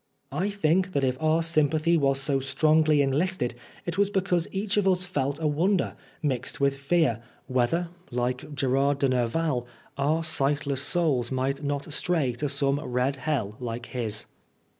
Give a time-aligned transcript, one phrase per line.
[0.31, 3.55] I think that if our sympathy was so strongly 44 Oscar Wilde enlisted,
[3.85, 5.93] it was because each of us felt a wonder,
[6.23, 9.67] mixed with fear, whether, like Gerard de Nerval,
[9.99, 14.25] our sightless souls might not stray to some red hell like his.